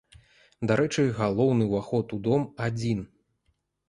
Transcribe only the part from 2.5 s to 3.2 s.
адзін.